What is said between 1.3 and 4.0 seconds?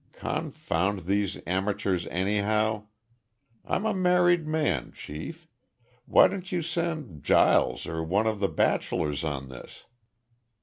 amateurs, anyhow! I'm a